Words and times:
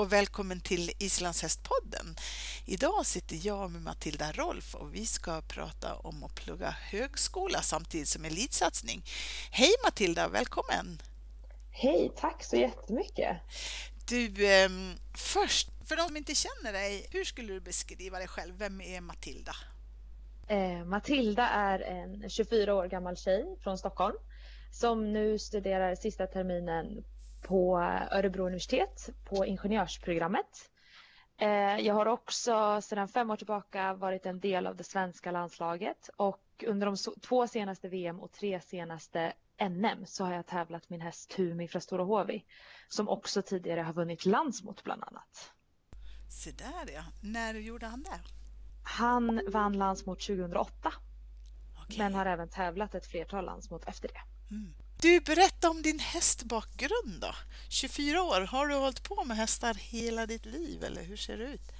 och 0.00 0.12
välkommen 0.12 0.60
till 0.60 0.90
Islandshästpodden. 0.98 2.16
Idag 2.66 3.06
sitter 3.06 3.46
jag 3.46 3.70
med 3.70 3.82
Matilda 3.82 4.32
Rolf 4.32 4.74
och 4.74 4.94
vi 4.94 5.06
ska 5.06 5.40
prata 5.40 5.94
om 5.94 6.24
att 6.24 6.34
plugga 6.34 6.70
högskola 6.70 7.62
samtidigt 7.62 8.08
som 8.08 8.24
elitsatsning. 8.24 9.02
Hej 9.50 9.70
Matilda, 9.84 10.28
välkommen! 10.28 11.02
Hej, 11.70 12.12
tack 12.16 12.44
så 12.44 12.56
jättemycket! 12.56 13.36
Du, 14.08 14.24
eh, 14.26 14.68
först, 15.16 15.68
för 15.88 15.96
de 15.96 16.06
som 16.06 16.16
inte 16.16 16.34
känner 16.34 16.72
dig, 16.72 17.06
hur 17.10 17.24
skulle 17.24 17.52
du 17.52 17.60
beskriva 17.60 18.18
dig 18.18 18.28
själv? 18.28 18.54
Vem 18.58 18.80
är 18.80 19.00
Matilda? 19.00 19.52
Eh, 20.48 20.84
Matilda 20.84 21.48
är 21.48 21.80
en 21.80 22.30
24 22.30 22.74
år 22.74 22.86
gammal 22.86 23.16
tjej 23.16 23.56
från 23.62 23.78
Stockholm 23.78 24.16
som 24.70 25.12
nu 25.12 25.38
studerar 25.38 25.94
sista 25.94 26.26
terminen 26.26 27.04
på 27.42 27.78
Örebro 28.12 28.46
universitet 28.46 29.08
på 29.24 29.46
ingenjörsprogrammet. 29.46 30.70
Eh, 31.40 31.78
jag 31.86 31.94
har 31.94 32.06
också 32.06 32.80
sedan 32.82 33.08
fem 33.08 33.30
år 33.30 33.36
tillbaka 33.36 33.94
varit 33.94 34.26
en 34.26 34.40
del 34.40 34.66
av 34.66 34.76
det 34.76 34.84
svenska 34.84 35.30
landslaget 35.30 36.10
och 36.16 36.64
under 36.66 36.86
de 36.86 36.96
två 37.20 37.46
senaste 37.46 37.88
VM 37.88 38.20
och 38.20 38.32
tre 38.32 38.60
senaste 38.60 39.32
NM 39.60 40.06
så 40.06 40.24
har 40.24 40.34
jag 40.34 40.46
tävlat 40.46 40.90
min 40.90 41.00
häst 41.00 41.30
Tumi 41.30 41.68
från 41.68 41.82
Stora 41.82 42.04
Hovi 42.04 42.44
som 42.88 43.08
också 43.08 43.42
tidigare 43.42 43.80
har 43.80 43.92
vunnit 43.92 44.26
landsmot 44.26 44.84
bland 44.84 45.04
annat. 45.04 45.52
Se 46.30 46.50
där 46.50 46.92
ja, 46.94 47.02
när 47.22 47.54
gjorde 47.54 47.86
han 47.86 48.02
det? 48.02 48.20
Han 48.84 49.40
vann 49.48 49.72
landsmot 49.72 50.20
2008 50.20 50.92
okay. 51.84 51.98
men 51.98 52.14
har 52.14 52.26
även 52.26 52.48
tävlat 52.48 52.94
ett 52.94 53.06
flertal 53.06 53.44
landsmot 53.44 53.84
efter 53.84 54.08
det. 54.08 54.54
Mm. 54.54 54.74
Du, 55.02 55.20
berätta 55.20 55.70
om 55.70 55.82
din 55.82 55.98
hästbakgrund 55.98 57.20
då. 57.20 57.32
24 57.68 58.22
år, 58.22 58.40
har 58.40 58.66
du 58.66 58.74
hållit 58.74 59.08
på 59.08 59.24
med 59.24 59.36
hästar 59.36 59.74
hela 59.74 60.26
ditt 60.26 60.46
liv 60.46 60.84
eller 60.84 61.02
hur 61.02 61.16
ser 61.16 61.38
det 61.38 61.44
ut? 61.44 61.72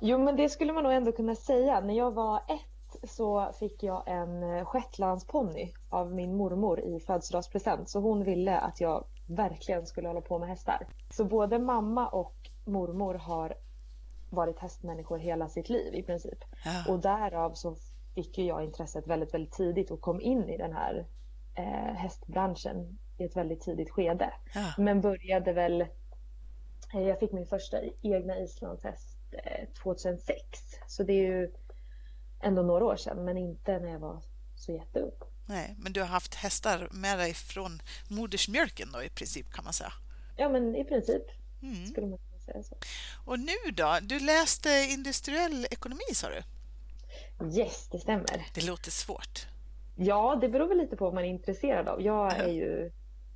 Jo, 0.00 0.18
men 0.18 0.36
det 0.36 0.48
skulle 0.48 0.72
man 0.72 0.82
nog 0.82 0.92
ändå 0.92 1.12
kunna 1.12 1.34
säga. 1.34 1.80
När 1.80 1.94
jag 1.94 2.10
var 2.10 2.36
ett 2.36 3.10
så 3.10 3.52
fick 3.58 3.82
jag 3.82 4.02
en 4.06 4.64
shetlandsponny 4.66 5.72
av 5.88 6.14
min 6.14 6.36
mormor 6.36 6.80
i 6.80 7.00
födelsedagspresent. 7.00 7.88
Så 7.88 8.00
hon 8.00 8.24
ville 8.24 8.58
att 8.58 8.80
jag 8.80 9.04
verkligen 9.26 9.86
skulle 9.86 10.08
hålla 10.08 10.20
på 10.20 10.38
med 10.38 10.48
hästar. 10.48 10.86
Så 11.10 11.24
både 11.24 11.58
mamma 11.58 12.08
och 12.08 12.34
mormor 12.64 13.14
har 13.14 13.54
varit 14.30 14.58
hästmänniskor 14.58 15.18
hela 15.18 15.48
sitt 15.48 15.68
liv 15.68 15.94
i 15.94 16.02
princip. 16.02 16.38
Ja. 16.64 16.92
Och 16.92 17.00
därav 17.00 17.54
så 17.54 17.76
fick 18.14 18.38
jag 18.38 18.64
intresset 18.64 19.06
väldigt, 19.06 19.34
väldigt 19.34 19.54
tidigt 19.54 19.90
och 19.90 20.00
kom 20.00 20.20
in 20.20 20.48
i 20.48 20.56
den 20.56 20.72
här 20.72 21.06
eh, 21.54 21.94
hästbranschen 21.94 22.98
i 23.18 23.24
ett 23.24 23.36
väldigt 23.36 23.60
tidigt 23.60 23.90
skede. 23.90 24.32
Ja. 24.54 24.72
Men 24.78 25.00
började 25.00 25.52
väl... 25.52 25.80
Eh, 26.94 27.00
jag 27.00 27.20
fick 27.20 27.32
min 27.32 27.46
första 27.46 27.76
egna 28.02 28.38
islandshäst 28.38 29.18
eh, 29.32 29.68
2006. 29.82 30.40
Så 30.86 31.02
det 31.02 31.12
är 31.12 31.26
ju 31.26 31.50
ändå 32.42 32.62
några 32.62 32.84
år 32.84 32.96
sedan, 32.96 33.24
men 33.24 33.38
inte 33.38 33.78
när 33.78 33.92
jag 33.92 33.98
var 33.98 34.22
så 34.56 34.72
jätteung. 34.72 35.12
Nej, 35.46 35.74
men 35.78 35.92
du 35.92 36.00
har 36.00 36.06
haft 36.06 36.34
hästar 36.34 36.88
med 36.92 37.18
dig 37.18 37.34
från 37.34 37.82
modersmjölken 38.08 38.88
då 38.92 39.02
i 39.02 39.08
princip 39.08 39.52
kan 39.52 39.64
man 39.64 39.72
säga? 39.72 39.92
Ja, 40.36 40.48
men 40.48 40.76
i 40.76 40.84
princip 40.84 41.22
mm. 41.62 41.86
skulle 41.86 42.06
man 42.06 42.18
kunna 42.18 42.40
säga 42.40 42.62
så. 42.62 42.76
Och 43.24 43.38
nu 43.38 43.70
då? 43.72 43.98
Du 44.02 44.20
läste 44.20 44.70
industriell 44.90 45.66
ekonomi 45.70 46.14
sa 46.14 46.28
du? 46.28 46.42
Yes, 47.58 47.88
det 47.88 47.98
stämmer. 47.98 48.46
Det 48.54 48.64
låter 48.64 48.90
svårt. 48.90 49.46
Ja, 50.02 50.38
det 50.40 50.48
beror 50.48 50.68
väl 50.68 50.78
lite 50.78 50.96
på 50.96 51.04
vad 51.04 51.14
man 51.14 51.24
är 51.24 51.28
intresserad 51.28 51.88
av. 51.88 52.02
Jag 52.02 52.38
är 52.38 52.48
ju, 52.48 52.90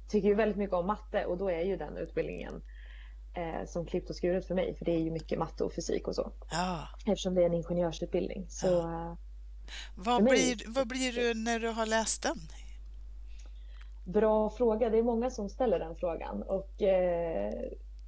tycker 0.08 0.28
ju 0.28 0.34
väldigt 0.34 0.56
mycket 0.56 0.74
om 0.74 0.86
matte 0.86 1.24
och 1.24 1.39
då 1.39 1.50
är 1.50 1.64
ju 1.64 1.77
den 1.77 1.96
utbildningen 1.96 2.62
eh, 3.34 3.66
som 3.66 3.86
klippt 3.86 4.11
och 4.11 4.16
skuret 4.16 4.46
för 4.46 4.55
mig. 4.55 4.74
För 4.74 4.84
det 4.84 4.92
är 4.92 4.98
ju 4.98 5.11
mycket 5.11 5.39
matte 5.39 5.64
och 5.64 5.72
fysik 5.72 6.08
och 6.08 6.14
så. 6.14 6.33
Ja. 6.50 6.89
Eftersom 7.06 7.34
det 7.34 7.42
är 7.42 7.46
en 7.46 7.55
ingenjörsutbildning. 7.55 8.46
Så, 8.48 8.66
ja. 8.66 9.11
Eh, 9.11 9.16
vad, 9.94 10.24
blir, 10.24 10.74
vad 10.74 10.89
blir 10.89 11.12
du 11.12 11.34
när 11.34 11.61
du 11.61 11.68
har 11.68 11.86
läst 11.86 12.22
den? 12.22 12.36
Bra 14.05 14.50
fråga. 14.50 14.90
Det 14.90 14.98
är 14.98 15.02
många 15.02 15.30
som 15.30 15.48
ställer 15.48 15.78
den 15.78 15.96
frågan. 15.96 16.42
Och, 16.42 16.83
eh, 16.83 17.52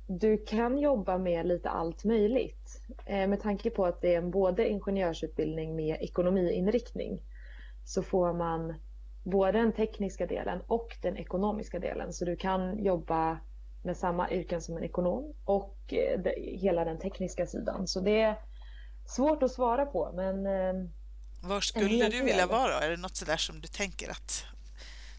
du 0.07 0.39
kan 0.39 0.79
jobba 0.79 1.19
med 1.19 1.47
lite 1.47 1.71
allt 1.71 2.05
möjligt. 2.05 2.81
Eh, 3.07 3.29
med 3.29 3.43
tanke 3.43 3.71
på 3.71 3.87
att 3.87 4.01
det 4.01 4.15
är 4.15 4.19
en 4.19 4.31
både 4.31 4.69
ingenjörsutbildning 4.69 5.77
med 5.77 5.97
ekonomiinriktning 6.01 7.21
så 7.87 8.03
får 8.03 8.33
man 8.33 8.75
både 9.23 9.59
den 9.59 9.73
tekniska 9.73 10.27
delen 10.27 10.61
och 10.67 10.97
den 11.03 11.17
ekonomiska 11.17 11.79
delen. 11.79 12.13
Så 12.13 12.25
du 12.25 12.37
kan 12.37 12.85
jobba 12.85 13.39
med 13.83 13.97
samma 13.97 14.31
yrken 14.31 14.63
som 14.63 14.77
en 14.77 14.85
ekonom 14.85 15.33
och 15.45 15.79
eh, 15.93 16.21
hela 16.37 16.85
den 16.85 16.99
tekniska 16.99 17.47
sidan. 17.47 17.87
Så 17.87 18.01
det 18.01 18.21
är 18.21 18.39
svårt 19.07 19.43
att 19.43 19.51
svara 19.51 19.87
på. 19.87 20.13
Men 20.15 20.47
eh, 20.47 20.89
Var 21.43 21.61
skulle 21.61 22.09
du 22.09 22.23
vilja 22.23 22.47
vara? 22.47 22.81
Är 22.81 22.91
det 22.91 22.97
något 22.97 23.17
sådär 23.17 23.37
som 23.37 23.61
du 23.61 23.69
tänker 23.69 24.11
att 24.11 24.45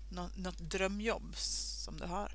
något, 0.09 0.38
något 0.38 0.59
drömjobb 0.59 1.35
som 1.35 1.97
du 1.97 2.06
har? 2.06 2.31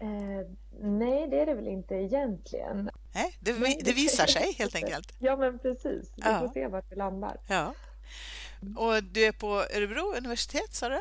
Eh, 0.00 0.46
nej, 0.80 1.28
det 1.28 1.40
är 1.40 1.46
det 1.46 1.54
väl 1.54 1.68
inte 1.68 1.94
egentligen. 1.94 2.90
Nej, 3.14 3.36
det, 3.40 3.52
det 3.84 3.92
visar 3.92 4.26
sig 4.26 4.52
helt 4.52 4.74
enkelt. 4.74 5.12
Ja, 5.18 5.36
men 5.36 5.58
precis. 5.58 6.12
Vi 6.16 6.22
ja. 6.22 6.40
får 6.40 6.48
se 6.48 6.66
vart 6.66 6.92
vi 6.92 6.96
landar. 6.96 7.36
Ja. 7.46 7.74
Och 8.76 9.04
du 9.04 9.24
är 9.24 9.32
på 9.32 9.46
Örebro 9.46 10.14
universitet, 10.16 10.74
sa 10.74 10.88
du? 10.88 11.00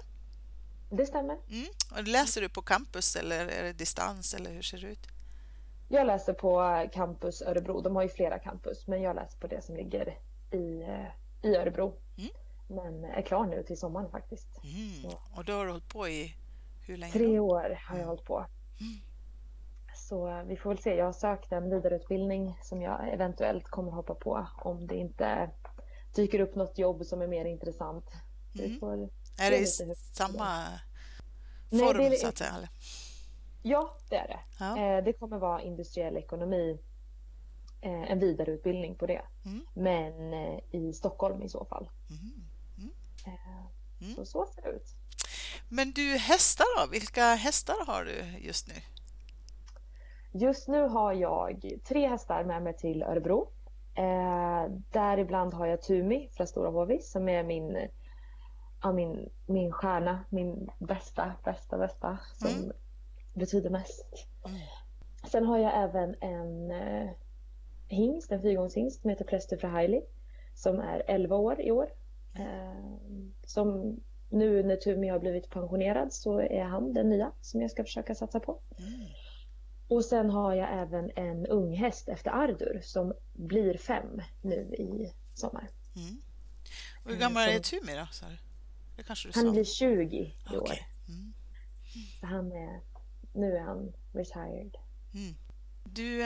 Det 0.90 1.06
stämmer. 1.06 1.38
Mm. 1.50 1.68
Och 1.92 2.08
läser 2.08 2.42
du 2.42 2.50
på 2.50 2.62
campus 2.62 3.16
eller 3.16 3.48
är 3.48 3.64
det 3.64 3.74
distans 3.74 4.34
eller 4.34 4.52
hur 4.52 4.62
ser 4.62 4.78
det 4.78 4.88
ut? 4.88 5.08
Jag 5.90 6.08
läser 6.08 6.34
på 6.34 6.86
campus 6.94 7.42
Örebro. 7.42 7.82
De 7.82 7.96
har 7.96 8.04
ju 8.04 8.10
flera 8.10 8.40
campus, 8.40 8.88
men 8.88 9.02
jag 9.02 9.16
läser 9.16 9.40
på 9.40 9.48
det 9.48 9.62
som 9.62 9.76
ligger 9.76 10.18
i, 10.52 10.82
eh, 10.82 11.50
i 11.52 11.56
Örebro. 11.56 11.94
Mm. 12.18 12.30
Men 12.68 13.04
är 13.04 13.22
klar 13.22 13.46
nu 13.46 13.64
till 13.64 13.78
sommaren 13.78 14.12
faktiskt. 14.12 14.48
Mm. 14.64 15.16
Och 15.36 15.46
då 15.46 15.54
har 15.54 15.66
du 15.66 15.72
hållit 15.72 15.90
på 15.90 16.08
i 16.08 16.36
hur 16.88 16.98
länge? 16.98 17.14
Tre 17.14 17.38
då? 17.38 17.44
år 17.44 17.78
har 17.88 17.98
jag 17.98 18.06
hållit 18.06 18.26
på. 18.26 18.46
Mm. 18.80 19.00
Så 19.96 20.28
eh, 20.28 20.44
vi 20.44 20.56
får 20.58 20.70
väl 20.70 20.80
se. 20.80 20.96
Jag 20.96 21.06
har 21.06 21.14
sökt 21.14 21.52
en 21.52 21.70
vidareutbildning 21.70 22.58
som 22.62 22.82
jag 22.82 23.14
eventuellt 23.14 23.68
kommer 23.68 23.92
hoppa 23.92 24.16
på 24.16 24.48
om 24.58 24.88
det 24.88 24.96
inte 24.96 25.50
dyker 26.16 26.40
upp 26.40 26.56
något 26.56 26.78
jobb 26.78 27.06
som 27.06 27.22
är 27.22 27.28
mer 27.28 27.46
intressant. 27.46 28.06
Mm. 28.60 28.80
Får, 28.80 29.10
är 29.40 29.52
det 29.52 29.58
i 29.58 29.68
samma 30.14 30.80
form 31.70 31.98
Nej, 31.98 32.10
det, 32.10 32.18
så 32.18 32.28
att 32.28 32.38
säga? 32.38 32.54
Eller? 32.58 32.70
Ja, 33.62 33.98
det 34.10 34.16
är 34.16 34.28
det. 34.28 34.40
Ja. 34.60 34.78
Eh, 34.78 35.04
det 35.04 35.14
kommer 35.14 35.38
vara 35.38 35.62
industriell 35.62 36.18
ekonomi, 36.18 36.80
eh, 37.82 38.12
en 38.12 38.20
vidareutbildning 38.20 38.96
på 38.96 39.06
det. 39.06 39.22
Mm. 39.46 39.66
Men 39.74 40.34
eh, 40.34 40.60
i 40.72 40.94
Stockholm 40.94 41.42
i 41.42 41.50
så 41.50 41.66
fall. 41.66 41.90
Mm. 42.10 42.20
mm. 42.78 42.92
Mm. 44.02 44.16
Så 44.16 44.26
så 44.26 44.46
ser 44.56 44.62
det 44.62 44.70
ut. 44.70 44.88
Men 45.70 45.92
du, 45.92 46.18
hästar 46.18 46.66
då? 46.80 46.92
Vilka 46.92 47.34
hästar 47.36 47.86
har 47.88 48.06
du 48.06 48.40
just 48.40 48.68
nu? 48.68 48.74
Just 50.34 50.68
nu 50.68 50.82
har 50.82 51.14
jag 51.14 51.80
tre 51.84 52.08
hästar 52.08 52.44
med 52.44 52.64
mig 52.64 52.78
till 52.78 53.04
Örebro. 53.04 53.52
Eh, 53.96 54.72
däribland 54.92 55.54
har 55.54 55.66
jag 55.66 55.82
Tumi 55.82 56.30
från 56.32 56.48
Stora 56.48 56.70
Hovis 56.70 57.12
som 57.12 57.30
är 57.30 57.44
min, 57.44 57.88
ja, 58.84 58.92
min, 58.92 59.30
min 59.46 59.72
stjärna, 59.72 60.24
min 60.30 60.70
bästa, 60.80 61.34
bästa, 61.44 61.78
bästa 61.78 62.18
som 62.34 62.50
mm. 62.50 62.72
betyder 63.34 63.70
mest. 63.70 64.28
Mm. 64.46 64.58
Sen 65.32 65.46
har 65.46 65.58
jag 65.58 65.84
även 65.84 66.16
en 66.22 66.72
eh, 66.72 67.10
hingst, 67.88 68.32
en 68.32 68.42
fyrgångshingst 68.42 69.02
som 69.02 69.10
heter 69.10 69.26
Präster 69.26 69.58
för 69.58 69.68
Hailey 69.68 70.02
som 70.54 70.80
är 70.80 71.04
11 71.08 71.36
år 71.36 71.62
i 71.62 71.72
år. 71.72 71.90
Eh, 72.36 72.98
som 73.46 74.00
nu 74.30 74.64
när 74.64 74.76
Tumi 74.76 75.08
har 75.08 75.20
blivit 75.20 75.50
pensionerad 75.50 76.14
så 76.14 76.40
är 76.40 76.64
han 76.64 76.94
den 76.94 77.10
nya 77.10 77.32
som 77.42 77.62
jag 77.62 77.72
ska 77.72 77.84
försöka 77.84 78.16
satsa 78.16 78.40
på. 78.40 78.60
Mm. 78.80 78.92
Och 79.92 80.06
sen 80.06 80.30
har 80.30 80.56
jag 80.56 80.82
även 80.82 81.12
en 81.16 81.46
unghäst 81.46 82.10
efter 82.10 82.32
Ardur 82.32 82.82
som 82.84 83.14
blir 83.34 83.78
fem 83.78 84.22
nu 84.42 84.76
i 84.78 85.14
sommar. 85.36 85.70
Mm. 85.96 86.22
Och 87.04 87.12
hur 87.12 87.18
gammal 87.18 87.50
är 87.50 87.60
Tumi 87.60 87.96
då? 87.96 88.08
Det 88.98 89.04
kanske 89.04 89.30
du 89.30 89.32
han 89.36 89.46
sa. 89.46 89.52
blir 89.52 89.64
20 89.64 90.18
i 90.18 90.36
okay. 90.46 90.58
år. 90.58 90.72
Mm. 91.08 91.34
Så 92.20 92.26
han 92.26 92.52
är, 92.52 92.82
nu 93.34 93.56
är 93.56 93.62
han 93.62 93.94
retired. 94.14 94.78
Mm. 95.14 95.36
Du, 95.84 96.24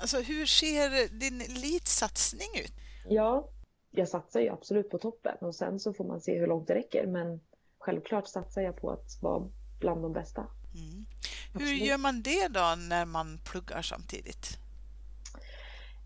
alltså, 0.00 0.20
hur 0.20 0.46
ser 0.46 1.18
din 1.18 1.40
elitsatsning 1.40 2.48
ut? 2.64 2.72
Ja, 3.08 3.48
jag 3.90 4.08
satsar 4.08 4.40
ju 4.40 4.48
absolut 4.48 4.90
på 4.90 4.98
toppen 4.98 5.36
och 5.40 5.54
sen 5.54 5.80
så 5.80 5.92
får 5.92 6.04
man 6.04 6.20
se 6.20 6.38
hur 6.38 6.46
långt 6.46 6.68
det 6.68 6.74
räcker. 6.74 7.06
Men 7.06 7.40
självklart 7.78 8.26
satsar 8.26 8.62
jag 8.62 8.76
på 8.76 8.90
att 8.90 9.18
vara 9.22 9.48
bland 9.80 10.02
de 10.02 10.12
bästa. 10.12 10.46
Mm. 10.74 11.06
Hur 11.54 11.74
gör 11.74 11.98
man 11.98 12.22
det 12.22 12.48
då 12.48 12.74
när 12.88 13.04
man 13.04 13.38
pluggar 13.44 13.82
samtidigt? 13.82 14.58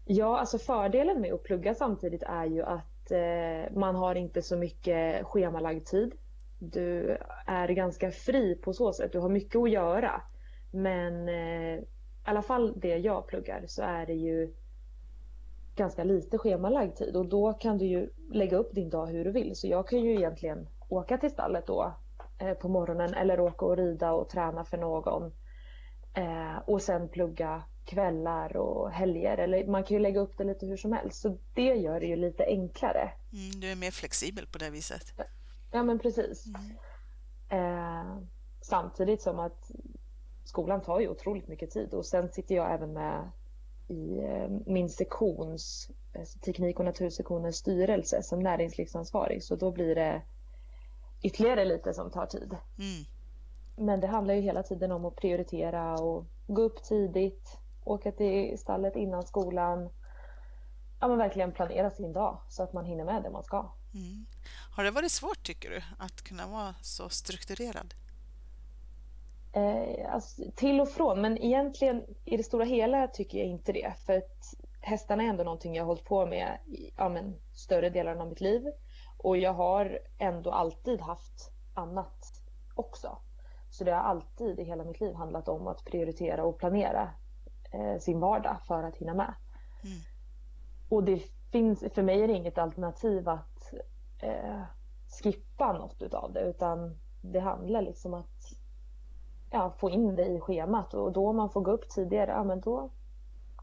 Ja, 0.04 0.38
alltså 0.38 0.58
fördelen 0.58 1.20
med 1.20 1.32
att 1.32 1.42
plugga 1.42 1.74
samtidigt 1.74 2.22
är 2.22 2.44
ju 2.46 2.62
att 2.62 3.10
eh, 3.10 3.76
man 3.76 3.94
har 3.94 4.14
inte 4.14 4.42
så 4.42 4.56
mycket 4.56 5.26
schemalagd 5.26 5.86
tid. 5.86 6.12
Du 6.58 7.18
är 7.46 7.68
ganska 7.68 8.10
fri 8.10 8.54
på 8.54 8.72
så 8.72 8.92
sätt. 8.92 9.12
Du 9.12 9.18
har 9.18 9.28
mycket 9.28 9.56
att 9.56 9.70
göra. 9.70 10.22
Men 10.70 11.28
eh, 11.28 11.82
alla 12.24 12.42
fall 12.42 12.72
det 12.76 12.96
jag 12.96 13.26
pluggar 13.26 13.64
så 13.66 13.82
är 13.82 14.06
det 14.06 14.14
ju 14.14 14.54
ganska 15.76 16.04
lite 16.04 16.38
schemalagd 16.38 16.96
tid 16.96 17.16
och 17.16 17.26
då 17.26 17.52
kan 17.52 17.78
du 17.78 17.84
ju 17.84 18.10
lägga 18.32 18.56
upp 18.56 18.74
din 18.74 18.90
dag 18.90 19.06
hur 19.06 19.24
du 19.24 19.32
vill. 19.32 19.56
Så 19.56 19.66
jag 19.66 19.88
kan 19.88 20.00
ju 20.00 20.14
egentligen 20.14 20.68
åka 20.88 21.18
till 21.18 21.30
stallet 21.30 21.66
då 21.66 21.94
på 22.60 22.68
morgonen 22.68 23.14
eller 23.14 23.40
åka 23.40 23.66
och 23.66 23.76
rida 23.76 24.12
och 24.12 24.28
träna 24.28 24.64
för 24.64 24.78
någon. 24.78 25.32
Eh, 26.14 26.56
och 26.66 26.82
sen 26.82 27.08
plugga 27.08 27.62
kvällar 27.84 28.56
och 28.56 28.90
helger. 28.90 29.38
Eller 29.38 29.66
man 29.66 29.84
kan 29.84 29.96
ju 29.96 30.02
lägga 30.02 30.20
upp 30.20 30.38
det 30.38 30.44
lite 30.44 30.66
hur 30.66 30.76
som 30.76 30.92
helst. 30.92 31.20
Så 31.20 31.38
det 31.54 31.74
gör 31.74 32.00
det 32.00 32.06
ju 32.06 32.16
lite 32.16 32.44
enklare. 32.44 33.12
Mm, 33.32 33.60
du 33.60 33.70
är 33.70 33.76
mer 33.76 33.90
flexibel 33.90 34.46
på 34.46 34.58
det 34.58 34.70
viset. 34.70 35.14
Ja 35.70 35.82
men 35.82 35.98
precis. 35.98 36.46
Mm. 36.46 36.76
Eh, 37.48 38.18
samtidigt 38.60 39.22
som 39.22 39.38
att 39.38 39.70
skolan 40.44 40.82
tar 40.82 41.00
ju 41.00 41.08
otroligt 41.08 41.48
mycket 41.48 41.70
tid 41.70 41.94
och 41.94 42.06
sen 42.06 42.28
sitter 42.28 42.54
jag 42.54 42.74
även 42.74 42.92
med 42.92 43.30
i 43.88 44.18
eh, 44.18 44.48
min 44.66 44.88
sektions, 44.88 45.90
teknik 46.44 46.78
och 46.78 46.84
natursektionens 46.84 47.56
styrelse 47.56 48.22
som 48.22 48.40
näringslivsansvarig 48.40 49.44
så 49.44 49.56
då 49.56 49.70
blir 49.70 49.94
det 49.94 50.22
ytterligare 51.22 51.64
lite 51.64 51.94
som 51.94 52.10
tar 52.10 52.26
tid. 52.26 52.56
Mm. 52.78 53.04
Men 53.76 54.00
det 54.00 54.06
handlar 54.06 54.34
ju 54.34 54.40
hela 54.40 54.62
tiden 54.62 54.92
om 54.92 55.04
att 55.04 55.16
prioritera 55.16 55.94
och 55.94 56.26
gå 56.46 56.62
upp 56.62 56.82
tidigt, 56.82 57.58
åka 57.84 58.12
till 58.12 58.58
stallet 58.58 58.96
innan 58.96 59.22
skolan. 59.22 59.90
Ja 61.00 61.08
men 61.08 61.18
verkligen 61.18 61.52
planera 61.52 61.90
sin 61.90 62.12
dag 62.12 62.38
så 62.48 62.62
att 62.62 62.72
man 62.72 62.84
hinner 62.84 63.04
med 63.04 63.22
det 63.22 63.30
man 63.30 63.44
ska. 63.44 63.72
Mm. 63.94 64.26
Har 64.76 64.84
det 64.84 64.90
varit 64.90 65.12
svårt 65.12 65.42
tycker 65.42 65.70
du 65.70 65.82
att 65.98 66.22
kunna 66.22 66.46
vara 66.46 66.74
så 66.82 67.08
strukturerad? 67.08 67.94
Eh, 69.52 70.14
alltså, 70.14 70.42
till 70.56 70.80
och 70.80 70.88
från, 70.88 71.20
men 71.20 71.38
egentligen 71.38 72.02
i 72.24 72.36
det 72.36 72.42
stora 72.42 72.64
hela 72.64 73.08
tycker 73.08 73.38
jag 73.38 73.46
inte 73.46 73.72
det. 73.72 73.92
För 74.06 74.12
att 74.12 74.54
hästarna 74.80 75.22
är 75.22 75.28
ändå 75.28 75.44
någonting 75.44 75.74
jag 75.74 75.82
har 75.82 75.86
hållit 75.86 76.04
på 76.04 76.26
med 76.26 76.58
i 76.66 76.92
ja, 76.96 77.08
men, 77.08 77.34
större 77.54 77.90
delen 77.90 78.20
av 78.20 78.28
mitt 78.28 78.40
liv. 78.40 78.62
Och 79.22 79.36
jag 79.36 79.52
har 79.52 79.98
ändå 80.18 80.50
alltid 80.50 81.00
haft 81.00 81.52
annat 81.74 82.32
också. 82.74 83.18
Så 83.70 83.84
det 83.84 83.92
har 83.92 84.02
alltid 84.02 84.58
i 84.58 84.64
hela 84.64 84.84
mitt 84.84 85.00
liv 85.00 85.14
handlat 85.14 85.48
om 85.48 85.66
att 85.66 85.84
prioritera 85.84 86.44
och 86.44 86.58
planera 86.58 87.10
eh, 87.72 87.98
sin 87.98 88.20
vardag 88.20 88.56
för 88.66 88.82
att 88.82 88.96
hinna 88.96 89.14
med. 89.14 89.34
Mm. 89.84 89.98
Och 90.88 91.04
det 91.04 91.22
finns, 91.52 91.84
för 91.94 92.02
mig 92.02 92.22
är 92.22 92.28
det 92.28 92.34
inget 92.34 92.58
alternativ 92.58 93.28
att 93.28 93.74
eh, 94.18 94.60
skippa 95.22 95.72
något 95.72 96.02
utav 96.02 96.32
det 96.32 96.40
utan 96.40 96.98
det 97.20 97.40
handlar 97.40 97.82
liksom 97.82 98.14
att 98.14 98.52
ja, 99.50 99.74
få 99.78 99.90
in 99.90 100.16
det 100.16 100.26
i 100.26 100.40
schemat 100.40 100.94
och 100.94 101.12
då 101.12 101.28
om 101.28 101.36
man 101.36 101.50
får 101.50 101.60
gå 101.60 101.70
upp 101.70 101.88
tidigare, 101.88 102.30
ja 102.30 102.44
men 102.44 102.60
då, 102.60 102.90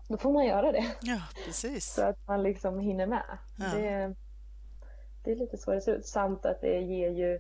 då 0.08 0.18
får 0.18 0.32
man 0.32 0.46
göra 0.46 0.72
det. 0.72 0.96
Ja, 1.02 1.22
precis. 1.46 1.86
Så 1.96 2.06
att 2.06 2.28
man 2.28 2.44
liksom 2.44 2.80
hinner 2.80 3.08
med. 3.08 3.38
Ja. 3.58 3.66
Det, 3.66 4.16
det 5.24 5.32
är 5.32 5.36
lite 5.36 5.58
så 5.58 5.72
det 5.72 5.82
ser 5.82 5.96
ut. 5.96 6.06
Samt 6.06 6.46
att 6.46 6.62
det 6.62 6.82
ger 6.82 7.10
ju 7.10 7.40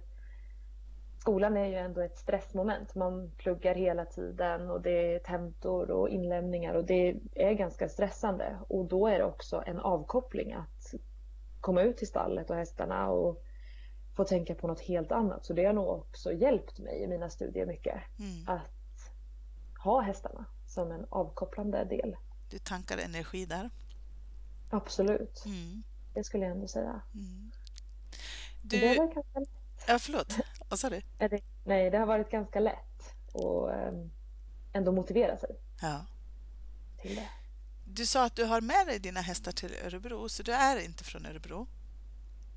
Skolan 1.20 1.58
är 1.58 1.66
ju 1.66 1.76
ändå 1.76 2.02
ett 2.02 2.18
stressmoment. 2.18 2.96
Man 2.96 3.32
pluggar 3.38 3.76
hela 3.76 4.06
tiden 4.06 4.70
och 4.70 4.82
det 4.82 5.16
är 5.16 5.20
tentor 5.20 5.92
och 5.92 6.10
inlämningar 6.10 6.74
och 6.74 6.86
det 6.86 7.16
är 7.36 7.54
ganska 7.54 7.90
stressande. 7.90 8.58
Och 8.68 8.86
då 8.86 9.08
är 9.08 9.20
det 9.20 9.26
också 9.26 9.64
en 9.66 9.80
avkoppling 9.80 10.54
att 10.54 10.94
komma 11.62 11.82
ut 11.82 11.98
till 11.98 12.08
stallet 12.08 12.50
och 12.50 12.56
hästarna 12.56 13.10
och 13.10 13.44
få 14.16 14.24
tänka 14.24 14.56
på 14.56 14.68
något 14.68 14.82
helt 14.82 15.12
annat. 15.12 15.46
Så 15.46 15.54
det 15.54 15.66
har 15.66 15.74
nog 15.74 15.90
också 15.90 16.34
hjälpt 16.34 16.80
mig 16.80 17.04
i 17.04 17.08
mina 17.08 17.30
studier 17.30 17.66
mycket. 17.66 18.02
Mm. 18.20 18.48
Att 18.48 19.12
ha 19.84 20.02
hästarna 20.02 20.46
som 20.68 20.92
en 20.92 21.06
avkopplande 21.10 21.86
del. 21.86 22.16
Du 22.50 22.60
tankar 22.60 22.98
energi 22.98 23.46
där? 23.46 23.70
Absolut. 24.70 25.46
Mm. 25.46 25.84
Det 26.14 26.24
skulle 26.24 26.46
jag 26.46 26.52
ändå 26.52 26.68
säga. 26.68 27.02
Mm. 27.14 27.52
Du... 28.70 28.80
Det 28.80 28.98
var 28.98 29.14
ganska 29.14 29.40
lätt. 29.40 29.50
Ja, 29.88 30.00
förlåt. 30.00 30.38
Vad 30.70 30.80
sa 30.80 30.90
du? 30.90 31.02
Nej, 31.64 31.90
det 31.90 31.98
har 31.98 32.06
varit 32.06 32.32
ganska 32.32 32.60
lätt 32.60 33.14
att 33.34 33.72
ehm, 33.74 34.12
ändå 34.74 34.92
motivera 34.92 35.38
sig. 35.38 35.50
Ja. 35.82 36.06
Till 37.02 37.16
det. 37.16 37.30
Du 37.86 38.06
sa 38.06 38.26
att 38.26 38.36
du 38.36 38.46
har 38.46 38.62
med 38.62 38.88
dig 38.88 39.00
dina 39.00 39.22
hästar 39.22 39.52
till 39.52 39.76
Örebro, 39.86 40.30
så 40.30 40.44
du 40.44 40.52
är 40.52 40.86
inte 40.86 41.04
från 41.04 41.26
Örebro? 41.26 41.68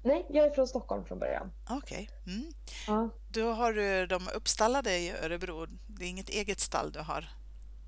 Nej, 0.03 0.27
jag 0.29 0.47
är 0.47 0.51
från 0.51 0.69
Stockholm 0.69 1.05
från 1.05 1.19
början. 1.19 1.53
Okej. 1.71 2.11
Okay. 2.23 2.35
Mm. 2.35 2.53
Ja. 2.87 3.09
Då 3.29 3.53
har 3.53 3.73
du 3.73 4.07
dem 4.07 4.29
uppstallade 4.35 4.99
i 4.99 5.13
Örebro. 5.13 5.67
Det 5.87 6.05
är 6.05 6.09
inget 6.09 6.29
eget 6.29 6.61
stall 6.61 6.93
du 6.93 7.01
har 7.01 7.29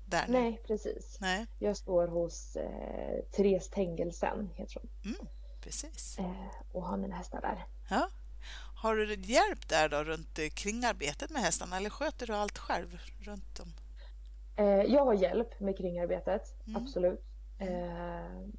där 0.05 0.27
nu? 0.27 0.41
Nej, 0.41 0.61
precis. 0.67 1.17
Nej. 1.21 1.45
Jag 1.59 1.77
står 1.77 2.07
hos 2.07 2.55
eh, 2.55 3.23
Therese 3.31 3.69
Tengelsen, 3.69 4.49
heter 4.55 4.81
hon. 4.81 5.13
Mm, 5.13 5.27
precis. 5.65 6.19
Eh, 6.19 6.47
och 6.71 6.83
har 6.83 6.97
mina 6.97 7.15
hästar 7.15 7.41
där. 7.41 7.65
Ja. 7.89 8.09
Har 8.75 8.95
du 8.95 9.13
hjälp 9.13 9.69
där 9.69 9.89
då 9.89 10.03
runt 10.03 10.39
kringarbetet 10.53 11.29
med 11.31 11.41
hästarna 11.41 11.77
eller 11.77 11.89
sköter 11.89 12.27
du 12.27 12.33
allt 12.33 12.57
själv 12.57 12.99
runt 13.19 13.55
dem? 13.55 13.73
Eh, 14.55 14.65
jag 14.65 15.05
har 15.05 15.13
hjälp 15.13 15.59
med 15.59 15.77
kringarbetet, 15.77 16.67
mm. 16.67 16.83
absolut. 16.83 17.23
Eh, 17.59 18.49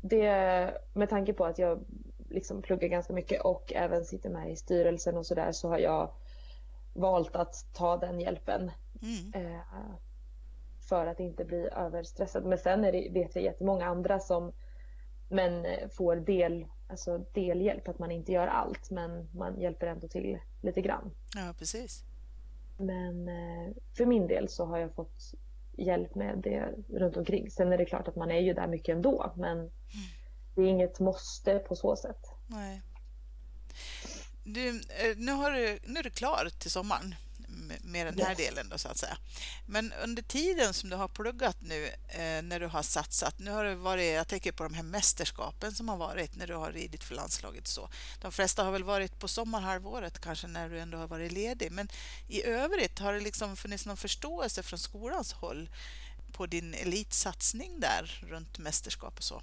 det, 0.00 0.74
med 0.94 1.08
tanke 1.08 1.32
på 1.32 1.44
att 1.44 1.58
jag 1.58 1.84
liksom 2.30 2.62
pluggar 2.62 2.88
ganska 2.88 3.12
mycket 3.12 3.40
och 3.40 3.72
även 3.72 4.04
sitter 4.04 4.30
med 4.30 4.52
i 4.52 4.56
styrelsen 4.56 5.16
och 5.16 5.26
sådär 5.26 5.52
så 5.52 5.68
har 5.68 5.78
jag 5.78 6.14
valt 6.94 7.36
att 7.36 7.54
ta 7.74 7.96
den 7.96 8.20
hjälpen. 8.20 8.70
Mm. 9.02 9.60
För 10.88 11.06
att 11.06 11.20
inte 11.20 11.44
bli 11.44 11.68
överstressad. 11.72 12.44
Men 12.44 12.58
sen 12.58 12.84
är 12.84 12.92
det, 12.92 13.08
vet 13.12 13.34
jag 13.34 13.44
jättemånga 13.44 13.86
andra 13.86 14.20
som 14.20 14.52
men 15.28 15.64
eh, 15.64 15.88
får 15.88 16.16
del, 16.16 16.66
alltså 16.88 17.18
delhjälp, 17.18 17.88
att 17.88 17.98
man 17.98 18.10
inte 18.10 18.32
gör 18.32 18.46
allt 18.46 18.90
men 18.90 19.28
man 19.32 19.60
hjälper 19.60 19.86
ändå 19.86 20.08
till 20.08 20.38
lite 20.62 20.80
grann. 20.80 21.10
Ja, 21.36 21.54
precis. 21.58 22.04
Men 22.78 23.28
eh, 23.28 23.74
för 23.96 24.06
min 24.06 24.26
del 24.26 24.48
så 24.48 24.64
har 24.64 24.78
jag 24.78 24.94
fått 24.94 25.34
hjälp 25.76 26.14
med 26.14 26.38
det 26.38 26.74
runt 26.88 27.16
omkring. 27.16 27.50
Sen 27.50 27.72
är 27.72 27.78
det 27.78 27.84
klart 27.84 28.08
att 28.08 28.16
man 28.16 28.30
är 28.30 28.40
ju 28.40 28.54
där 28.54 28.66
mycket 28.66 28.96
ändå 28.96 29.32
men 29.36 29.58
mm 29.58 29.70
det 30.56 30.62
är 30.62 30.66
inget 30.66 31.00
måste 31.00 31.58
på 31.58 31.76
så 31.76 31.96
sätt. 31.96 32.20
Nej. 32.46 32.82
Du, 34.44 34.68
eh, 34.68 35.16
nu, 35.16 35.32
har 35.32 35.50
du, 35.50 35.78
nu 35.84 35.98
är 35.98 36.02
du 36.02 36.10
klar 36.10 36.48
till 36.58 36.70
sommaren 36.70 37.14
med 37.82 38.06
den 38.06 38.18
här 38.18 38.30
yes. 38.30 38.38
delen 38.38 38.68
då 38.68 38.78
så 38.78 38.88
att 38.88 38.98
säga. 38.98 39.16
Men 39.66 39.92
under 40.02 40.22
tiden 40.22 40.74
som 40.74 40.90
du 40.90 40.96
har 40.96 41.08
pluggat 41.08 41.56
nu 41.60 41.86
eh, 42.08 42.42
när 42.42 42.60
du 42.60 42.66
har 42.66 42.82
satsat, 42.82 43.38
nu 43.38 43.50
har 43.50 43.64
det 43.64 43.74
varit, 43.74 44.14
jag 44.14 44.28
tänker 44.28 44.52
på 44.52 44.62
de 44.62 44.74
här 44.74 44.82
mästerskapen 44.82 45.72
som 45.72 45.88
har 45.88 45.96
varit 45.96 46.36
när 46.36 46.46
du 46.46 46.54
har 46.54 46.72
ridit 46.72 47.04
för 47.04 47.14
landslaget 47.14 47.68
så. 47.68 47.88
De 48.22 48.32
flesta 48.32 48.64
har 48.64 48.72
väl 48.72 48.84
varit 48.84 49.18
på 49.18 49.28
sommarhalvåret 49.28 50.20
kanske 50.20 50.46
när 50.46 50.68
du 50.68 50.80
ändå 50.80 50.98
har 50.98 51.08
varit 51.08 51.32
ledig, 51.32 51.72
men 51.72 51.88
i 52.28 52.44
övrigt 52.44 52.98
har 52.98 53.12
det 53.12 53.20
liksom 53.20 53.56
funnits 53.56 53.86
någon 53.86 53.96
förståelse 53.96 54.62
från 54.62 54.78
skolans 54.78 55.32
håll 55.32 55.70
på 56.32 56.46
din 56.46 56.74
elitsatsning 56.74 57.80
där 57.80 58.24
runt 58.28 58.58
mästerskap 58.58 59.18
och 59.18 59.24
så? 59.24 59.42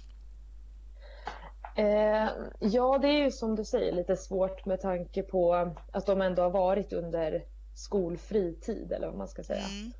Eh, 1.76 2.28
ja, 2.58 2.98
det 2.98 3.08
är 3.08 3.24
ju 3.24 3.30
som 3.30 3.56
du 3.56 3.64
säger 3.64 3.92
lite 3.92 4.16
svårt 4.16 4.66
med 4.66 4.80
tanke 4.80 5.22
på 5.22 5.72
att 5.92 6.06
de 6.06 6.20
ändå 6.20 6.42
har 6.42 6.50
varit 6.50 6.92
under 6.92 7.44
skolfri 7.74 8.54
tid 8.54 8.92
eller 8.92 9.06
vad 9.06 9.16
man 9.18 9.28
ska 9.28 9.44
säga. 9.44 9.64
Mm. 9.64 9.92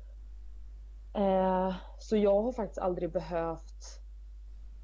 Eh, 1.13 1.75
så 1.99 2.17
jag 2.17 2.41
har 2.41 2.51
faktiskt 2.51 2.79
aldrig 2.79 3.11
behövt 3.11 4.01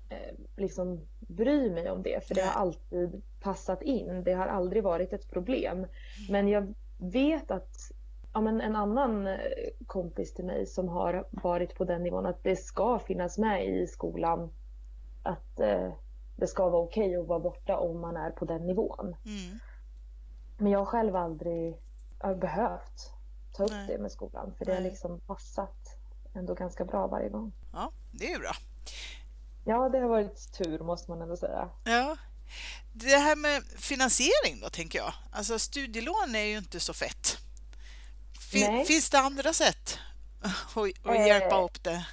eh, 0.09 0.35
liksom 0.57 1.07
bry 1.19 1.69
mig 1.69 1.91
om 1.91 2.03
det 2.03 2.27
för 2.27 2.35
det 2.35 2.41
har 2.41 2.61
alltid 2.61 3.21
passat 3.41 3.81
in. 3.81 4.23
Det 4.23 4.33
har 4.33 4.47
aldrig 4.47 4.83
varit 4.83 5.13
ett 5.13 5.29
problem. 5.29 5.87
Men 6.29 6.47
jag 6.47 6.73
vet 6.97 7.51
att 7.51 7.91
ja, 8.33 8.41
men 8.41 8.61
en 8.61 8.75
annan 8.75 9.27
eh, 9.27 9.37
kompis 9.87 10.33
till 10.33 10.45
mig 10.45 10.65
som 10.65 10.87
har 10.87 11.27
varit 11.31 11.75
på 11.75 11.85
den 11.85 12.03
nivån 12.03 12.25
att 12.25 12.43
det 12.43 12.55
ska 12.55 12.99
finnas 12.99 13.37
med 13.37 13.67
i 13.67 13.87
skolan 13.87 14.49
att 15.23 15.59
eh, 15.59 15.93
det 16.35 16.47
ska 16.47 16.69
vara 16.69 16.81
okej 16.81 17.07
okay 17.07 17.21
att 17.21 17.27
vara 17.27 17.39
borta 17.39 17.77
om 17.77 17.99
man 17.99 18.17
är 18.17 18.31
på 18.31 18.45
den 18.45 18.65
nivån. 18.65 19.15
Mm. 19.25 19.59
Men 20.57 20.71
jag 20.71 20.79
har 20.79 20.85
själv 20.85 21.15
aldrig 21.15 21.77
har 22.23 22.35
behövt 22.35 23.13
ta 23.53 23.63
upp 23.63 23.71
Nej. 23.71 23.87
det 23.87 23.97
med 23.97 24.11
skolan 24.11 24.53
för 24.57 24.65
det 24.65 24.73
har 24.73 24.81
liksom 24.81 25.19
passat 25.19 25.77
ändå 26.35 26.53
ganska 26.53 26.85
bra 26.85 27.07
varje 27.07 27.29
gång. 27.29 27.51
Ja, 27.73 27.91
det 28.11 28.25
är 28.25 28.29
ju 28.29 28.39
bra. 28.39 28.51
Ja, 29.65 29.89
det 29.89 29.99
har 29.99 30.07
varit 30.07 30.53
tur 30.57 30.79
måste 30.79 31.11
man 31.11 31.21
ändå 31.21 31.37
säga. 31.37 31.69
Ja. 31.85 32.17
Det 32.93 33.17
här 33.17 33.35
med 33.35 33.63
finansiering 33.63 34.59
då 34.61 34.69
tänker 34.69 34.99
jag. 34.99 35.13
Alltså 35.31 35.59
studielån 35.59 36.35
är 36.35 36.43
ju 36.43 36.57
inte 36.57 36.79
så 36.79 36.93
fett. 36.93 37.37
Fin 38.51 38.85
Finns 38.85 39.09
det 39.09 39.19
andra 39.19 39.53
sätt 39.53 39.97
att, 40.43 41.07
att 41.07 41.27
hjälpa 41.27 41.55
eh, 41.55 41.63
upp 41.63 41.83
det? 41.83 42.07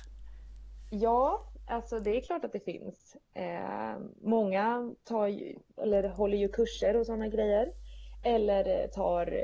Ja, 0.91 1.49
Alltså 1.71 2.01
det 2.01 2.17
är 2.17 2.21
klart 2.21 2.45
att 2.45 2.53
det 2.53 2.61
finns. 2.61 3.17
Eh, 3.35 3.99
många 4.23 4.95
tar 5.05 5.27
ju, 5.27 5.59
eller 5.83 6.09
håller 6.09 6.39
ju 6.39 6.49
kurser 6.49 6.97
och 6.97 7.07
sådana 7.07 7.29
grejer. 7.29 7.73
Eller 8.23 8.89
tar 8.89 9.41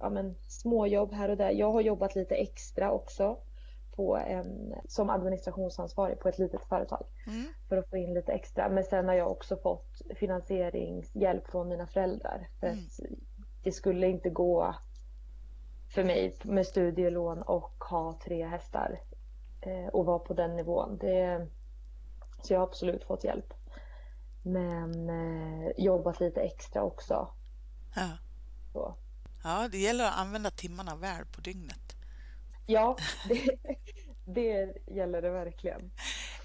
ja, 0.00 0.10
men, 0.10 0.34
småjobb 0.46 1.12
här 1.12 1.28
och 1.28 1.36
där. 1.36 1.50
Jag 1.50 1.72
har 1.72 1.80
jobbat 1.80 2.14
lite 2.14 2.34
extra 2.34 2.92
också 2.92 3.36
på 3.96 4.16
en, 4.16 4.74
som 4.88 5.10
administrationsansvarig 5.10 6.18
på 6.20 6.28
ett 6.28 6.38
litet 6.38 6.64
företag 6.64 7.06
Mm. 7.26 7.44
för 7.68 7.76
att 7.76 7.90
få 7.90 7.96
in 7.96 8.14
lite 8.14 8.32
extra. 8.32 8.68
Men 8.68 8.84
sen 8.84 9.08
har 9.08 9.14
jag 9.14 9.30
också 9.30 9.56
fått 9.56 10.02
finansieringshjälp 10.16 11.46
från 11.50 11.68
mina 11.68 11.86
föräldrar. 11.86 12.48
För 12.60 12.66
Mm. 12.66 12.78
att 12.78 13.00
det 13.62 13.72
skulle 13.72 14.06
inte 14.06 14.30
gå 14.30 14.74
för 15.94 16.04
mig 16.04 16.36
med 16.42 16.66
studielån 16.66 17.42
och 17.42 17.84
ha 17.90 18.18
tre 18.24 18.46
hästar 18.46 19.00
eh, 19.60 19.86
och 19.88 20.06
vara 20.06 20.18
på 20.18 20.34
den 20.34 20.56
nivån. 20.56 20.98
Det, 21.00 21.46
så 22.42 22.52
jag 22.52 22.60
har 22.60 22.66
absolut 22.66 23.04
fått 23.04 23.24
hjälp. 23.24 23.54
Men 24.42 25.10
eh, 25.10 25.70
jobbat 25.76 26.20
lite 26.20 26.40
extra 26.40 26.82
också. 26.82 27.28
Ja. 27.94 28.18
Så. 28.72 28.98
ja, 29.42 29.68
det 29.68 29.78
gäller 29.78 30.04
att 30.04 30.16
använda 30.16 30.50
timmarna 30.50 30.96
väl 30.96 31.26
på 31.26 31.40
dygnet. 31.40 31.96
Ja, 32.66 33.08
det, 33.22 33.56
det 34.24 34.74
gäller 34.86 35.22
det 35.22 35.30
verkligen. 35.30 35.90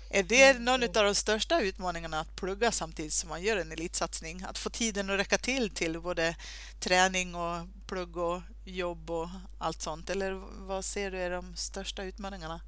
Är 0.10 0.24
det 0.24 0.60
någon 0.60 0.84
av 0.84 0.90
de 1.06 1.16
största 1.16 1.62
utmaningarna 1.62 2.20
att 2.20 2.36
plugga 2.36 2.72
samtidigt 2.72 3.14
som 3.14 3.30
man 3.30 3.42
gör 3.44 3.58
en 3.58 3.72
elitsatsning? 3.72 4.44
Att 4.44 4.58
få 4.58 4.70
tiden 4.70 5.10
att 5.10 5.20
räcka 5.20 5.38
till 5.38 5.70
till 5.70 6.00
både 6.02 6.36
träning 6.80 7.36
och 7.36 7.68
plugg 7.88 8.18
och 8.18 8.42
jobb 8.64 9.10
och 9.10 9.28
allt 9.58 9.82
sånt? 9.82 10.10
Eller 10.10 10.32
vad 10.68 10.86
ser 10.86 11.12
du 11.12 11.18
är 11.20 11.30
de 11.32 11.56
största 11.56 12.04
utmaningarna? 12.04 12.62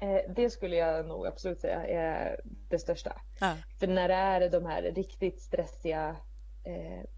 Eh, 0.00 0.32
Det 0.36 0.50
skulle 0.50 0.76
jag 0.76 1.06
nog 1.06 1.26
absolut 1.26 1.60
säga 1.60 1.86
är 1.86 2.40
det 2.68 2.78
största. 2.78 3.20
Ja, 3.38 3.56
För 3.78 3.86
när 3.86 4.08
det 4.08 4.14
är 4.14 4.50
de 4.50 4.66
här 4.66 4.82
riktigt 4.82 5.40
stressiga 5.42 6.16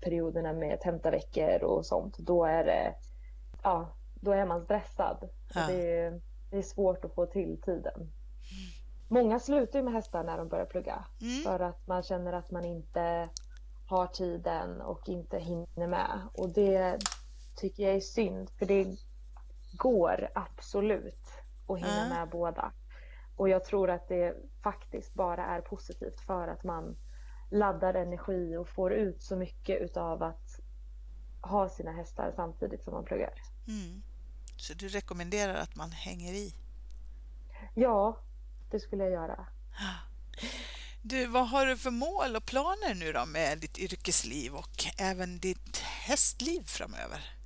perioderna 0.00 0.52
med 0.52 0.80
tentaveckor 0.80 1.64
och 1.64 1.86
sånt, 1.86 2.18
då 2.18 2.44
är 2.44 2.64
det, 2.64 2.94
ja, 3.62 3.96
då 4.14 4.32
är 4.32 4.46
man 4.46 4.64
stressad. 4.64 5.28
Ja. 5.54 5.66
Det, 5.66 5.98
är, 6.00 6.20
det 6.50 6.58
är 6.58 6.62
svårt 6.62 7.04
att 7.04 7.14
få 7.14 7.26
till 7.26 7.60
tiden. 7.60 8.12
Många 9.08 9.40
slutar 9.40 9.82
med 9.82 9.92
hästar 9.92 10.24
när 10.24 10.38
de 10.38 10.48
börjar 10.48 10.66
plugga 10.66 11.04
mm. 11.20 11.42
för 11.42 11.60
att 11.60 11.86
man 11.86 12.02
känner 12.02 12.32
att 12.32 12.50
man 12.50 12.64
inte 12.64 13.28
har 13.86 14.06
tiden 14.06 14.80
och 14.80 15.08
inte 15.08 15.38
hinner 15.38 15.86
med. 15.86 16.20
Och 16.34 16.48
det 16.48 16.98
tycker 17.56 17.82
jag 17.82 17.96
är 17.96 18.00
synd, 18.00 18.50
för 18.50 18.66
det 18.66 18.96
går 19.76 20.28
absolut 20.34 21.28
att 21.66 21.78
hinna 21.78 22.08
Ja. 22.08 22.08
med 22.08 22.28
båda. 22.28 22.72
Och 23.36 23.48
jag 23.48 23.64
tror 23.64 23.90
att 23.90 24.08
det 24.08 24.36
faktiskt 24.62 25.14
bara 25.14 25.44
är 25.44 25.60
positivt 25.60 26.20
för 26.20 26.48
att 26.48 26.64
man 26.64 26.96
laddar 27.50 27.94
energi 27.94 28.56
och 28.56 28.68
får 28.68 28.92
ut 28.92 29.22
så 29.22 29.36
mycket 29.36 29.80
utav 29.80 30.22
att 30.22 30.60
ha 31.40 31.68
sina 31.68 31.92
hästar 31.92 32.32
samtidigt 32.36 32.84
som 32.84 32.92
man 32.92 33.04
pluggar. 33.04 33.32
Mm. 33.68 34.02
Så 34.56 34.74
du 34.74 34.88
rekommenderar 34.88 35.54
att 35.54 35.76
man 35.76 35.90
hänger 35.90 36.32
i? 36.32 36.54
Ja, 37.74 38.18
det 38.70 38.80
skulle 38.80 39.04
jag 39.04 39.12
göra. 39.12 39.46
Du, 41.08 41.26
vad 41.26 41.48
har 41.48 41.66
du 41.66 41.76
för 41.76 41.90
mål 41.90 42.36
och 42.36 42.46
planer 42.46 42.94
nu 42.94 43.12
då 43.12 43.26
med 43.26 43.58
ditt 43.58 43.78
yrkesliv 43.78 44.54
och 44.54 44.84
även 44.98 45.38
ditt 45.38 45.78
hästliv 45.78 46.62
framöver? 46.66 47.36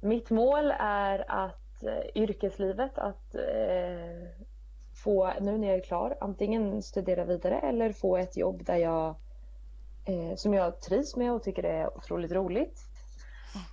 Mitt 0.00 0.30
mål 0.30 0.70
är 0.78 1.30
att 1.30 1.82
eh, 1.82 2.22
yrkeslivet, 2.22 2.98
att 2.98 3.34
eh, 3.34 4.44
få, 5.02 5.32
nu 5.40 5.58
när 5.58 5.68
jag 5.68 5.76
är 5.76 5.82
klar, 5.82 6.16
antingen 6.20 6.82
studera 6.82 7.24
vidare 7.24 7.58
eller 7.58 7.92
få 7.92 8.16
ett 8.16 8.36
jobb 8.36 8.64
där 8.64 8.76
jag, 8.76 9.14
eh, 10.04 10.34
som 10.36 10.54
jag 10.54 10.80
trivs 10.80 11.16
med 11.16 11.32
och 11.32 11.42
tycker 11.42 11.62
är 11.62 11.96
otroligt 11.96 12.32
roligt. 12.32 12.80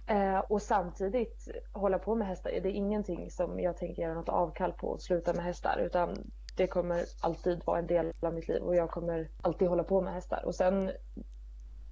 Eh, 0.07 0.39
och 0.39 0.61
samtidigt 0.61 1.47
hålla 1.71 1.99
på 1.99 2.15
med 2.15 2.27
hästar. 2.27 2.51
Det 2.51 2.69
är 2.69 2.73
ingenting 2.73 3.31
som 3.31 3.59
jag 3.59 3.77
tänker 3.77 4.03
göra 4.03 4.13
något 4.13 4.29
avkall 4.29 4.73
på 4.73 4.87
och 4.87 5.01
sluta 5.01 5.33
med 5.33 5.45
hästar, 5.45 5.79
utan 5.79 6.31
det 6.57 6.67
kommer 6.67 7.05
alltid 7.21 7.61
vara 7.65 7.79
en 7.79 7.87
del 7.87 8.13
av 8.19 8.33
mitt 8.33 8.47
liv 8.47 8.61
och 8.61 8.75
jag 8.75 8.89
kommer 8.89 9.29
alltid 9.41 9.67
hålla 9.67 9.83
på 9.83 10.01
med 10.01 10.13
hästar. 10.13 10.45
Och 10.45 10.55
sen 10.55 10.91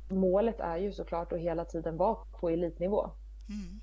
målet 0.09 0.59
är 0.59 0.77
ju 0.77 0.91
såklart 0.91 1.33
att 1.33 1.39
hela 1.39 1.65
tiden 1.65 1.97
vara 1.97 2.17
på 2.39 2.49
elitnivå. 2.49 3.09
Mm. 3.49 3.79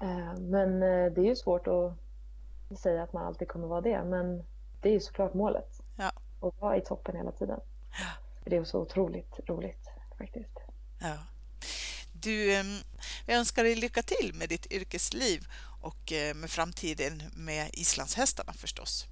Eh, 0.00 0.40
Men 0.40 0.82
eh, 0.82 1.12
det 1.12 1.20
är 1.20 1.28
ju 1.28 1.36
svårt 1.36 1.66
att 1.66 1.92
säga 2.74 3.02
att 3.02 3.12
man 3.12 3.26
alltid 3.26 3.48
kommer 3.48 3.66
vara 3.66 3.80
det. 3.80 4.04
Men 4.04 4.44
det 4.80 4.88
är 4.88 4.92
ju 4.92 5.00
såklart 5.00 5.34
målet. 5.34 5.80
Ja. 5.96 6.12
Att 6.40 6.60
vara 6.60 6.76
i 6.76 6.80
toppen 6.80 7.16
hela 7.16 7.32
tiden. 7.32 7.60
Ja. 7.90 8.06
Det 8.44 8.56
är 8.56 8.64
så 8.64 8.80
otroligt 8.80 9.40
roligt 9.46 9.88
faktiskt. 10.18 10.58
Ja. 11.00 11.16
Du, 12.12 12.54
eh, 12.54 12.64
vi 13.26 13.34
önskar 13.34 13.64
dig 13.64 13.74
lycka 13.74 14.02
till 14.02 14.34
med 14.34 14.48
ditt 14.48 14.72
yrkesliv 14.72 15.46
och 15.80 16.12
eh, 16.12 16.34
med 16.34 16.50
framtiden 16.50 17.22
med 17.36 17.70
islandshästarna 17.72 18.52
förstås. 18.52 19.06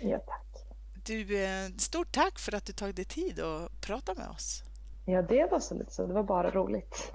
Ja, 0.00 0.18
tack. 0.18 0.46
Du, 1.04 1.44
eh, 1.44 1.68
stort 1.78 2.12
tack 2.12 2.38
för 2.38 2.54
att 2.54 2.64
du 2.64 2.72
tagit 2.72 2.96
dig 2.96 3.04
tid 3.04 3.40
att 3.40 3.80
prata 3.80 4.14
med 4.14 4.28
oss. 4.28 4.62
Ja, 5.04 5.22
det 5.22 5.50
var 5.50 5.60
så 5.60 5.74
lite 5.74 5.92
så. 5.92 6.06
Det 6.06 6.14
var 6.14 6.22
bara 6.22 6.50
roligt. 6.50 7.12